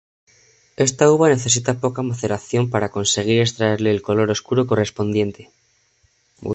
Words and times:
Esta 0.85 1.05
uva 1.15 1.31
necesita 1.35 1.79
poca 1.83 2.05
maceración 2.09 2.63
para 2.71 2.91
conseguir 2.97 3.39
extraerle 3.39 3.91
el 3.91 4.01
color 4.01 4.31
oscuro 4.31 4.65
correspondiente. 4.65 5.51